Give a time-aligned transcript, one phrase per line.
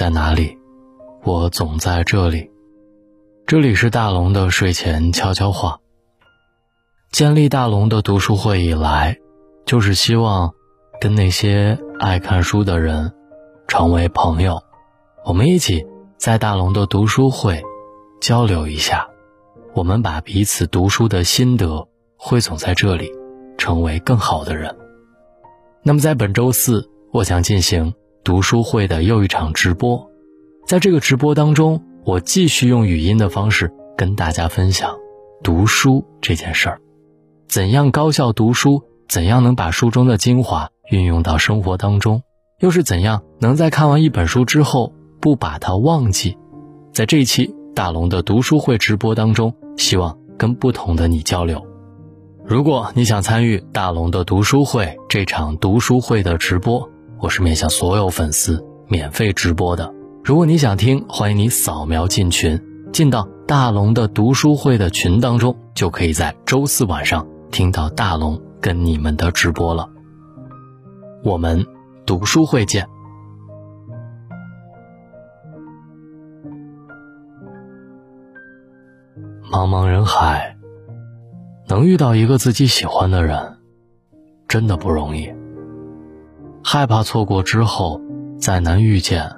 [0.00, 0.56] 在哪里？
[1.24, 2.50] 我总在这里。
[3.46, 5.78] 这里是大龙的睡前悄悄话。
[7.12, 9.18] 建立大龙的读书会以来，
[9.66, 10.54] 就是希望
[11.02, 13.12] 跟那些爱看书的人
[13.68, 14.62] 成为朋友，
[15.22, 15.84] 我们一起
[16.16, 17.62] 在大龙的读书会
[18.22, 19.06] 交流一下，
[19.74, 21.86] 我们把彼此读书的心得
[22.16, 23.12] 汇总在这里，
[23.58, 24.74] 成为更好的人。
[25.82, 27.92] 那么在本周四，我将进行
[28.22, 30.10] 读书会的又一场直播，
[30.66, 34.94] 在这个直播当中，我继续用语音的方式跟大家分享
[35.42, 36.80] 读书这件事儿。
[37.48, 38.82] 怎样高效读书？
[39.08, 42.22] 怎样能把书中的精华运用到生活当中？
[42.60, 46.36] 又是怎样能在看完一本书之后不把它忘记？
[46.92, 51.66] 在这一期大龙的读书会直播当中，希望跟不同的你交流。
[52.44, 56.90] 如果你想参与大龙的读书会这场读书会的直播，
[57.22, 59.92] 我是面向所有粉丝免费直播的。
[60.24, 62.58] 如果你想听，欢迎你扫描进群，
[62.92, 67.26] 进到大龙的读书会的群当中，就可以在周四晚上。
[67.50, 69.88] 听到大龙跟你们的直播了，
[71.24, 71.66] 我们
[72.06, 72.86] 读书会见。
[79.50, 80.56] 茫茫人海，
[81.66, 83.58] 能遇到一个自己喜欢的人，
[84.48, 85.39] 真的不容易。
[86.72, 88.00] 害怕错过之后
[88.38, 89.28] 再难遇见，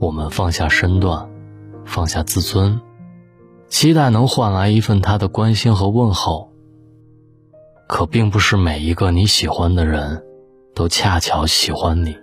[0.00, 1.30] 我们放下身段，
[1.84, 2.80] 放下自尊，
[3.68, 6.50] 期待能换来一份他的关心和问候。
[7.86, 10.20] 可并不是每一个你喜欢的人，
[10.74, 12.16] 都恰巧喜欢你。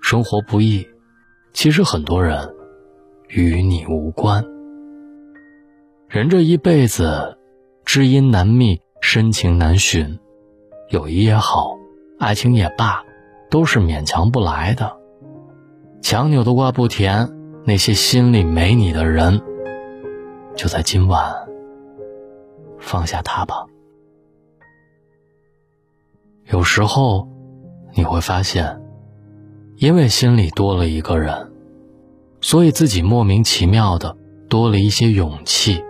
[0.00, 0.86] 生活不易，
[1.52, 2.54] 其实很多人
[3.28, 4.42] 与你无关。
[6.08, 7.36] 人这一辈子，
[7.84, 10.18] 知音难觅，深情难寻。
[10.88, 11.76] 友谊也好，
[12.24, 13.04] 爱情也罢，
[13.50, 14.96] 都是勉强不来的。
[16.00, 17.30] 强扭的瓜不甜，
[17.66, 19.42] 那些心里没你的人，
[20.56, 21.34] 就在今晚
[22.78, 23.66] 放下他吧。
[26.46, 27.28] 有时候，
[27.92, 28.80] 你会发现，
[29.76, 31.52] 因为心里多了一个人，
[32.40, 34.16] 所以自己莫名其妙的
[34.48, 35.84] 多了一些勇气。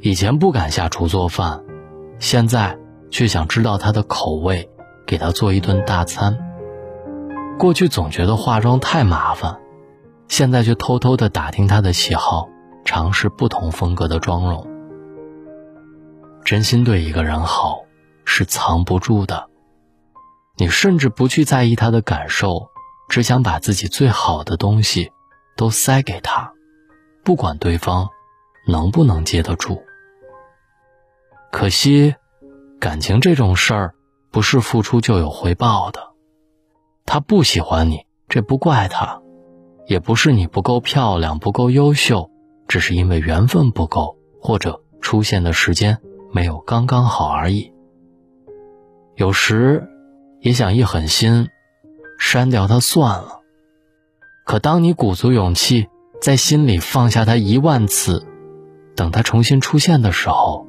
[0.00, 1.64] 以前不敢下厨做饭，
[2.20, 2.78] 现在
[3.10, 4.70] 却想知道他的口味，
[5.08, 6.38] 给他做一顿大餐。
[7.58, 9.58] 过去总觉得化妆太麻烦，
[10.28, 12.48] 现在却偷偷的打听他的喜好，
[12.84, 14.64] 尝试不同风格的妆容。
[16.44, 17.80] 真心对一个人好。
[18.30, 19.48] 是藏不住的，
[20.58, 22.68] 你甚至不去在意他的感受，
[23.08, 25.10] 只想把自己最好的东西
[25.56, 26.52] 都塞给他，
[27.24, 28.06] 不管对方
[28.66, 29.82] 能不能接得住。
[31.50, 32.14] 可惜，
[32.78, 33.94] 感情这种事儿
[34.30, 36.08] 不是付出就有回报的。
[37.04, 39.20] 他不喜欢你，这不怪他，
[39.86, 42.30] 也不是你不够漂亮、不够优秀，
[42.66, 45.98] 只是因为缘分不够，或者出现的时间
[46.32, 47.72] 没有刚刚好而已。
[49.16, 49.88] 有时，
[50.40, 51.48] 也想一狠心，
[52.18, 53.40] 删掉他算了。
[54.44, 55.88] 可当你鼓足勇气，
[56.20, 58.26] 在心里放下他一万次，
[58.94, 60.66] 等他重新出现的时候，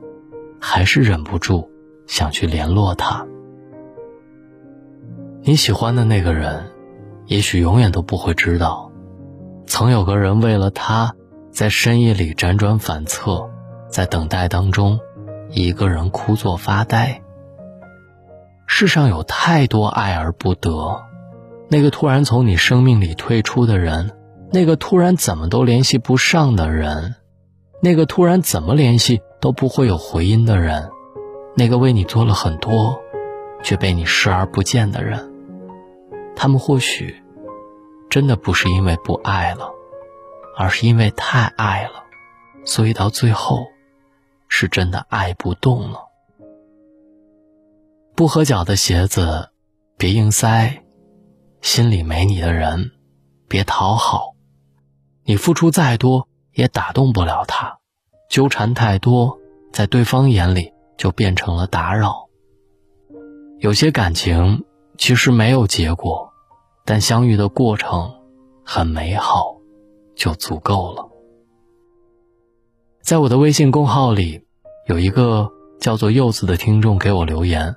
[0.59, 1.69] 还是忍不住
[2.07, 3.27] 想去联络他。
[5.49, 6.69] 你喜欢的那个人，
[7.25, 8.91] 也许永远都不会知道，
[9.65, 11.15] 曾有个人为了他，
[11.51, 13.49] 在深夜里辗转反侧，
[13.89, 14.99] 在等待当中，
[15.49, 17.23] 一个人枯坐发呆。
[18.67, 21.01] 世上有太多爱而不得，
[21.67, 24.11] 那个突然从你生命里退出的人，
[24.51, 27.15] 那个突然怎么都联系不上的人，
[27.81, 30.91] 那个突然怎么联系都不会有回音的人，
[31.55, 33.01] 那个为你做了很多，
[33.63, 35.28] 却被你视而不见的人，
[36.41, 37.21] 他们或许
[38.09, 39.73] 真的不是因为不爱了，
[40.55, 42.05] 而是因为太爱了，
[42.63, 43.65] 所以到最后，
[44.47, 45.99] 是真的爱不动了。
[48.15, 49.49] 不合脚的鞋子，
[49.97, 50.81] 别硬塞；
[51.61, 52.91] 心里没你的人，
[53.49, 54.33] 别讨好。
[55.25, 57.79] 你付出再多，也打动不了他。
[58.29, 59.37] 纠缠太多，
[59.73, 62.29] 在对方眼里就变成了打扰。
[63.57, 64.63] 有些感情
[64.97, 66.28] 其实没有结果，
[66.89, 68.15] 但相遇的过程
[68.65, 69.57] 很美好，
[70.15, 71.07] 就足够了。
[73.03, 74.41] 在我的微信公号里，
[74.87, 77.75] 有一个叫做柚子的听众给我留言。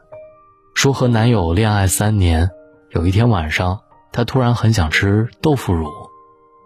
[0.73, 2.49] 说和男友恋爱三年，
[2.93, 3.81] 有一天晚上，
[4.13, 5.91] 她突然很想吃豆腐乳，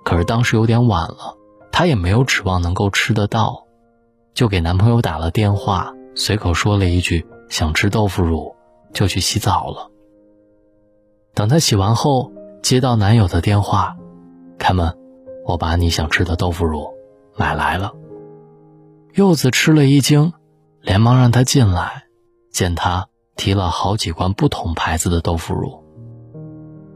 [0.05, 1.37] 可是当时有点晚了，
[1.73, 3.67] 她也没有指望能够吃得到，
[4.35, 8.55] 就给男朋友打了电话，随口说了一句想吃豆腐乳，
[8.95, 9.91] 就去洗澡了。
[11.37, 13.97] 等她洗完后，接到男友的电话，
[14.59, 14.97] 开门，
[15.45, 16.89] 我把你想吃的豆腐乳
[17.37, 17.93] 买来了。”
[19.15, 20.33] 柚子吃了一惊，
[20.81, 22.05] 连忙让他进来。
[22.51, 25.85] 见他提了好几罐不同牌子的豆腐乳，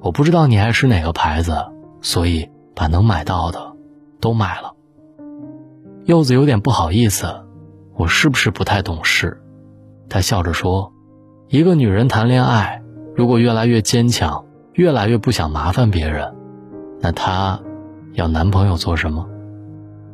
[0.00, 1.54] 我不知道你爱吃哪个牌子，
[2.00, 3.74] 所以把能买到的
[4.20, 4.72] 都买了。
[6.06, 7.44] 柚子有点不好意思，
[7.94, 9.42] 我是不是不太懂事？
[10.08, 10.94] 他笑着说
[11.48, 12.79] ：“一个女人谈恋爱，
[13.16, 16.34] 如果越来越坚强，越来越不想麻烦别人，
[17.00, 17.60] 那她
[18.14, 19.28] 要男朋友做什么？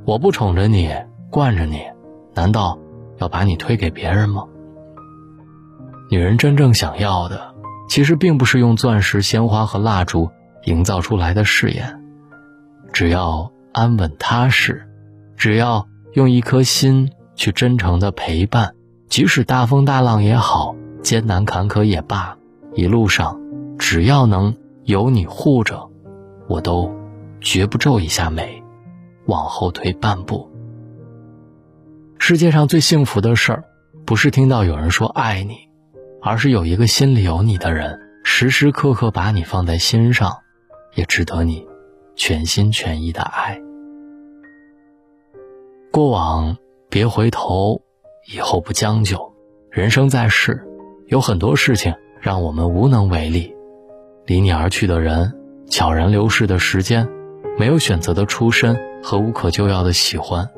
[0.05, 0.91] 我不宠着你，
[1.31, 1.83] 惯着你，
[2.35, 2.79] 难道
[3.19, 4.45] 要把你推给别人吗？”
[6.11, 7.55] 女人真正想要的，
[7.89, 10.31] 其实并不是用钻石、鲜花和蜡烛
[10.65, 12.01] 营造出来的誓言，
[12.93, 14.89] 只要安稳踏实，
[15.37, 18.75] 只要用一颗心去真诚的陪伴，
[19.09, 22.37] 即使大风大浪也好，艰难坎坷也罢，
[22.77, 23.41] 一路上
[23.79, 25.91] 只要能有你护着，
[26.47, 26.95] 我都
[27.41, 28.63] 绝不皱一下眉，
[29.25, 30.51] 往后退半步。
[32.19, 33.65] 世界上最幸福的事儿，
[34.05, 35.67] 不是听到有人说爱你。
[36.21, 40.39] 而是有一个心里有你的人，时时刻刻把你放在心上，
[40.95, 41.65] 也值得你
[42.17, 43.59] 全心全意的爱。
[45.93, 46.57] 过往
[46.91, 47.81] 别回头，
[48.31, 49.33] 以后不将就。
[49.71, 50.67] 人生在世，
[51.07, 51.95] 有很多事情
[52.27, 53.55] 让我们无能为力。
[54.25, 55.33] 离你而去的人，
[55.71, 57.09] 悄然流逝的时间，
[57.57, 60.51] 没有选择的出身和无可救药的喜欢。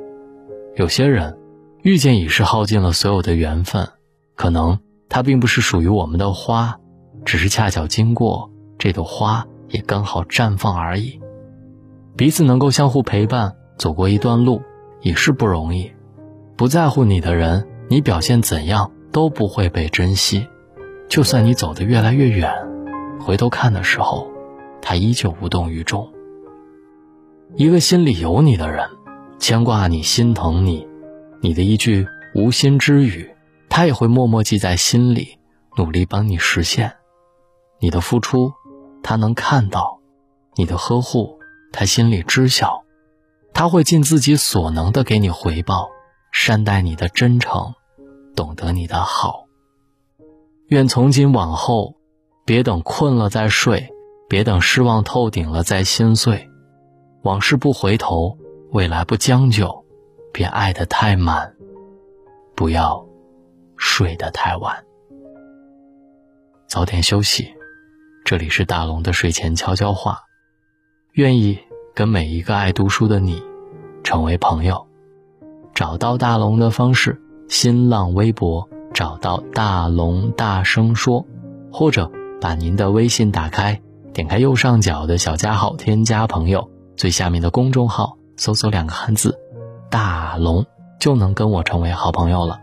[0.77, 1.37] 有些人，
[1.83, 3.87] 遇见已是耗尽了所有的缘分，
[4.35, 4.79] 可能。
[5.11, 6.79] 它并不是属于我们的花，
[7.27, 11.21] 只是恰巧经过，这朵花也刚好绽放而已。
[12.17, 14.63] 彼此能够相互陪伴，走过一段路，
[15.03, 15.93] 已是不容易。
[16.57, 20.47] 不在乎你的人，你表现怎样都不会被珍惜。
[21.09, 22.53] 就算你走得越来越远，
[23.19, 24.31] 回头看的时候，
[24.83, 26.13] 他依旧无动于衷。
[27.57, 28.89] 一个心里有你的人，
[29.39, 30.87] 牵挂你，心疼你，
[31.41, 33.35] 你的一句无心之语。
[33.71, 35.39] 他也会默默记在心里，
[35.77, 36.93] 努力帮你实现。
[37.81, 38.53] 你的付出，
[39.03, 40.01] 他能看到；
[40.57, 41.39] 你的呵护，
[41.73, 42.85] 他心里知晓。
[43.55, 45.89] 他会尽自己所能的给你回报，
[46.33, 47.75] 善待你的真诚，
[48.37, 49.48] 懂得你的好。
[50.69, 51.95] 愿从今往后，
[52.45, 53.91] 别等困了再睡，
[54.29, 56.51] 别等失望透顶了再心碎。
[57.23, 58.37] 往事不回头，
[58.71, 59.85] 未来不将就，
[60.31, 61.55] 别爱得太满，
[62.55, 63.07] 不要。
[63.81, 64.85] 睡得太晚，
[66.67, 67.55] 早点休息。
[68.25, 70.23] 这里是大龙的睡前悄悄话，
[71.13, 71.61] 愿意
[71.95, 73.41] 跟每一个爱读书的你
[74.03, 74.85] 成为朋友。
[75.75, 78.69] 找到大龙的方式：新浪微博
[78.99, 81.25] 找到大龙大声说，
[81.71, 82.11] 或者
[82.41, 83.81] 把您的微信打开，
[84.13, 89.39] 点开右上角的小加号，添加朋友，最下面的公众号搜索两个汉字
[89.89, 90.67] “大龙”，
[90.99, 92.59] 就能跟我成为好朋友了。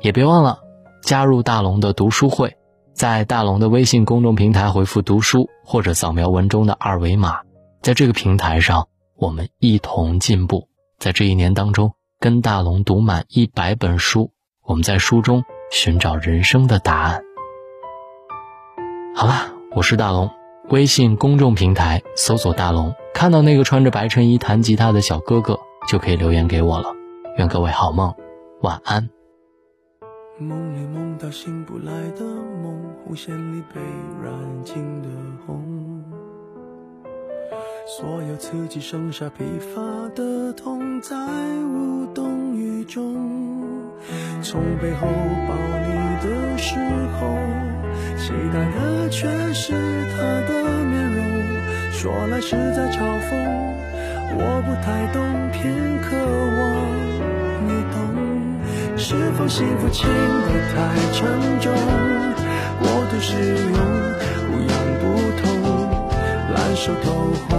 [0.00, 0.60] 也别忘了
[1.02, 2.56] 加入大龙的读书会，
[2.94, 7.40] 在大龙的微信公众平台回复“读书”或者扫描文中的二维码，
[7.82, 10.70] 在这个平台上，我们一同进步。
[10.98, 14.30] 在这一年当中，跟大龙读满一百本书，
[14.64, 17.22] 我们在书中寻找人生的答案。
[19.14, 20.30] 好了，我是大龙，
[20.68, 25.58] 微信公众平台搜索“大龙”，看到那个穿着白衬衣弹吉他的小哥哥，
[25.88, 26.92] 就可以留言给我了。
[27.38, 28.14] 愿各位好梦，
[28.62, 29.08] 晚安。
[30.38, 33.80] 梦里梦到醒不来的梦，红线里被
[34.22, 35.08] 染尽的
[35.46, 36.04] 红，
[37.86, 39.80] 所有刺激剩下疲乏
[40.14, 43.25] 的痛，在无动于衷。
[44.56, 45.06] 从背后
[45.46, 45.92] 抱你
[46.24, 46.76] 的时
[47.20, 47.36] 候，
[48.16, 49.74] 期待的却是
[50.10, 50.16] 他
[50.48, 50.48] 的
[50.82, 51.20] 面容，
[51.92, 52.96] 说来是在嘲
[53.28, 53.36] 讽，
[54.32, 55.20] 我不太懂，
[55.52, 55.60] 偏
[56.00, 56.16] 渴
[56.56, 56.64] 望
[57.68, 58.00] 你懂。
[58.96, 60.78] 是否幸福轻得太
[61.12, 61.20] 沉
[61.60, 61.70] 重，
[62.80, 63.76] 过度使用
[64.48, 64.72] 不痒
[65.02, 65.04] 不
[65.36, 65.44] 痛，
[66.54, 67.12] 烂熟透
[67.50, 67.55] 红，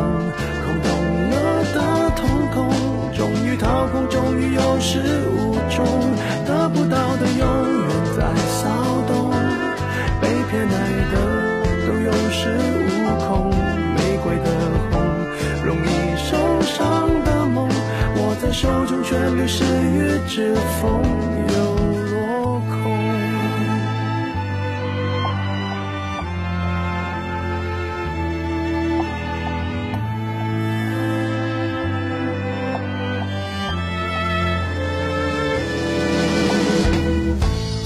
[19.47, 21.01] 谁与之风
[21.47, 21.75] 流
[22.11, 22.75] 落空。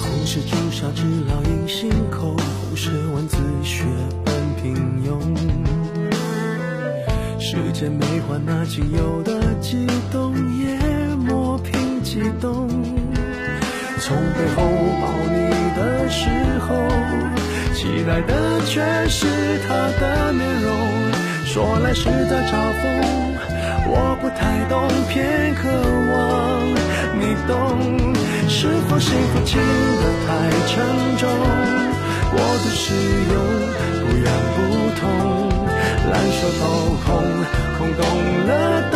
[0.02, 3.84] 红是朱砂痣烙印心口红是蚊子血
[4.26, 4.74] 般平
[5.06, 5.22] 庸。
[7.40, 10.34] 时间美化那仅有的悸动
[12.12, 12.68] 激动。
[14.02, 14.62] 从背后
[15.00, 15.38] 抱你
[15.78, 16.28] 的时
[16.60, 16.76] 候，
[17.74, 19.26] 期待的却是
[19.66, 20.70] 他的面容。
[21.46, 22.52] 说来是在嘲
[22.82, 22.84] 讽，
[23.88, 25.70] 我不太懂，偏渴
[26.12, 26.14] 望
[27.18, 27.56] 你懂。
[28.50, 29.58] 是否幸福轻
[30.02, 30.30] 得太
[30.68, 30.84] 沉
[31.16, 31.24] 重？
[32.32, 32.92] 过度使
[33.32, 33.40] 用，
[34.02, 34.60] 不痒不
[35.00, 35.02] 痛，
[36.12, 36.62] 烂熟透
[37.06, 37.08] 空，
[37.78, 38.00] 空洞
[38.48, 38.52] 了
[38.92, 38.96] 的，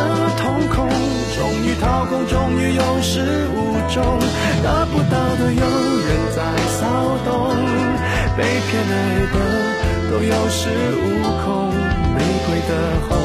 [1.81, 4.19] 掏空，终于有始无终，
[4.63, 6.41] 得不到的永远在
[6.79, 7.55] 骚动，
[8.37, 8.93] 被偏爱
[9.33, 9.35] 的
[10.11, 10.67] 都有恃
[10.97, 11.05] 无
[11.43, 11.73] 恐，
[12.13, 12.71] 玫瑰的
[13.07, 13.17] 红，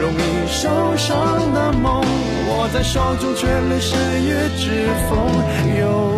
[0.00, 2.02] 容易受伤的梦，
[2.48, 5.16] 握在手中却流失于指缝，
[5.80, 6.17] 有